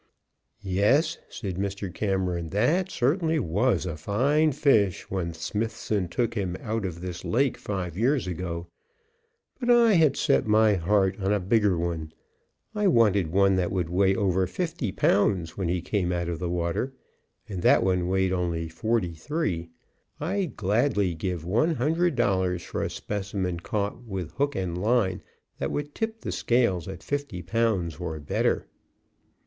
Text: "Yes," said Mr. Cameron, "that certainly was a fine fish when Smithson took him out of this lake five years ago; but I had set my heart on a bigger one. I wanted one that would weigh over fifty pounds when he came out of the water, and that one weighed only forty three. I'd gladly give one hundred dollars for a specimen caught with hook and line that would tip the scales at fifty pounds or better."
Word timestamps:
"Yes," 0.63 1.19
said 1.29 1.57
Mr. 1.57 1.93
Cameron, 1.93 2.49
"that 2.49 2.89
certainly 2.89 3.37
was 3.37 3.85
a 3.85 3.95
fine 3.95 4.51
fish 4.51 5.03
when 5.11 5.31
Smithson 5.35 6.07
took 6.07 6.33
him 6.33 6.57
out 6.59 6.85
of 6.87 7.01
this 7.01 7.23
lake 7.23 7.55
five 7.55 7.95
years 7.95 8.25
ago; 8.25 8.65
but 9.59 9.69
I 9.69 9.93
had 9.93 10.17
set 10.17 10.47
my 10.47 10.73
heart 10.73 11.19
on 11.19 11.31
a 11.31 11.39
bigger 11.39 11.77
one. 11.77 12.13
I 12.73 12.87
wanted 12.87 13.27
one 13.31 13.57
that 13.57 13.71
would 13.71 13.91
weigh 13.91 14.15
over 14.15 14.47
fifty 14.47 14.91
pounds 14.91 15.55
when 15.55 15.69
he 15.69 15.83
came 15.83 16.11
out 16.11 16.29
of 16.29 16.39
the 16.39 16.49
water, 16.49 16.93
and 17.47 17.61
that 17.61 17.83
one 17.83 18.07
weighed 18.07 18.31
only 18.33 18.69
forty 18.69 19.13
three. 19.13 19.69
I'd 20.19 20.55
gladly 20.55 21.13
give 21.13 21.45
one 21.45 21.75
hundred 21.75 22.15
dollars 22.15 22.63
for 22.63 22.81
a 22.81 22.89
specimen 22.89 23.59
caught 23.59 24.01
with 24.03 24.31
hook 24.31 24.55
and 24.55 24.75
line 24.79 25.21
that 25.59 25.69
would 25.69 25.93
tip 25.93 26.21
the 26.21 26.31
scales 26.31 26.87
at 26.87 27.03
fifty 27.03 27.43
pounds 27.43 27.97
or 27.97 28.19
better." 28.19 28.65